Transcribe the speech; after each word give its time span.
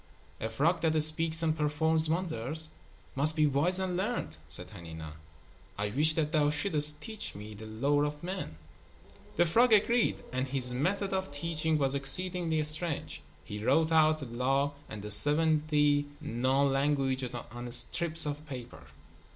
"A 0.39 0.49
frog 0.49 0.81
that 0.81 0.99
speaks 1.01 1.43
and 1.43 1.55
performs 1.55 2.09
wonders 2.09 2.69
must 3.13 3.35
be 3.35 3.45
wise 3.45 3.77
and 3.79 3.95
learned," 3.95 4.35
said 4.47 4.69
Hanina. 4.69 5.11
"I 5.77 5.91
wish 5.91 6.15
that 6.15 6.31
thou 6.31 6.49
shouldst 6.49 6.99
teach 7.03 7.35
me 7.35 7.53
the 7.53 7.67
lore 7.67 8.03
of 8.03 8.23
men." 8.23 8.57
The 9.35 9.45
frog 9.45 9.71
agreed, 9.71 10.23
and 10.33 10.47
his 10.47 10.73
method 10.73 11.13
of 11.13 11.29
teaching 11.29 11.77
was 11.77 11.93
exceedingly 11.93 12.63
strange. 12.63 13.21
He 13.43 13.63
wrote 13.63 13.91
out 13.91 14.17
the 14.21 14.25
Law 14.25 14.71
and 14.89 15.03
the 15.03 15.11
seventy 15.11 16.07
known 16.19 16.73
languages 16.73 17.35
on 17.35 17.71
strips 17.71 18.25
of 18.25 18.43
paper. 18.47 18.81